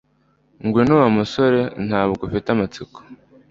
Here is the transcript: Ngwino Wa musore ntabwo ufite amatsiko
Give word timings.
Ngwino 0.65 0.93
Wa 1.01 1.09
musore 1.17 1.59
ntabwo 1.87 2.21
ufite 2.27 2.47
amatsiko 2.51 2.97